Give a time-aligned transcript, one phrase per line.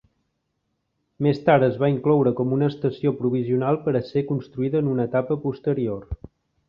[1.25, 5.07] Més tard es va incloure com una estació provisional per a ser construïda en una
[5.11, 6.09] etapa posterior.